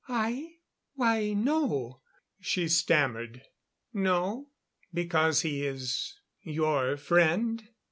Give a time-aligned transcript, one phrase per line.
[0.09, 0.53] "I
[0.95, 2.01] why no,"
[2.39, 3.43] she stammered.
[3.93, 4.49] "No?
[4.91, 7.67] Because he is your friend?"